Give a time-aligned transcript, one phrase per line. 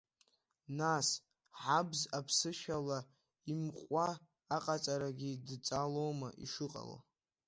[0.79, 1.07] Нас,
[1.61, 2.99] ҳабз аԥсышәала
[3.51, 4.07] имҟәуа
[4.55, 6.97] аҟаҵарагьы дҵалоума ишыҟало?